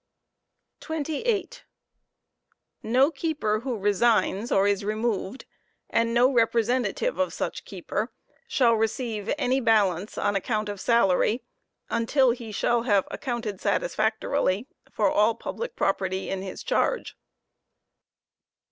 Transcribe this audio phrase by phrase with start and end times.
[0.81, 1.61] ^ 2*8.
[2.81, 5.45] No keeper who resigns or is removed,
[5.91, 8.11] and no representative of such keeper,
[8.47, 11.43] shall receive any balance on accoflfit of salary
[11.91, 17.15] until he shall have accounted satis factorily for all public property in his charge.